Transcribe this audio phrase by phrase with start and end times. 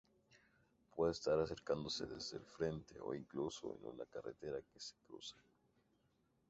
[0.95, 5.37] Puede estar acercándose desde el frente, o incluso en una carretera que se cruza.